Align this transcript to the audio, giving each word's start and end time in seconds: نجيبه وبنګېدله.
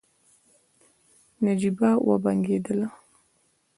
نجيبه 1.43 1.89
وبنګېدله. 2.07 2.87